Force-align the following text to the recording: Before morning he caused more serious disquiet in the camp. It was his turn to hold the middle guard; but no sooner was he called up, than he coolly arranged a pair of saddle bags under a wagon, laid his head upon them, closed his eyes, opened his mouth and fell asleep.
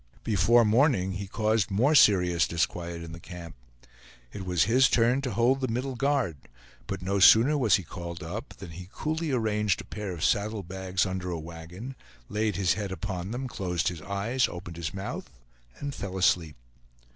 Before 0.23 0.65
morning 0.65 1.11
he 1.11 1.27
caused 1.27 1.69
more 1.69 1.93
serious 1.93 2.47
disquiet 2.47 3.03
in 3.03 3.11
the 3.11 3.19
camp. 3.19 3.53
It 4.33 4.47
was 4.47 4.63
his 4.63 4.89
turn 4.89 5.21
to 5.21 5.29
hold 5.31 5.61
the 5.61 5.67
middle 5.67 5.93
guard; 5.95 6.37
but 6.87 7.03
no 7.03 7.19
sooner 7.19 7.55
was 7.55 7.75
he 7.75 7.83
called 7.83 8.23
up, 8.23 8.55
than 8.57 8.71
he 8.71 8.89
coolly 8.91 9.29
arranged 9.31 9.79
a 9.79 9.83
pair 9.85 10.11
of 10.11 10.23
saddle 10.25 10.63
bags 10.63 11.05
under 11.05 11.29
a 11.29 11.37
wagon, 11.37 11.93
laid 12.29 12.55
his 12.55 12.73
head 12.73 12.91
upon 12.91 13.29
them, 13.29 13.47
closed 13.47 13.89
his 13.89 14.01
eyes, 14.01 14.47
opened 14.47 14.77
his 14.77 14.91
mouth 14.91 15.29
and 15.77 15.93
fell 15.93 16.17
asleep. 16.17 16.55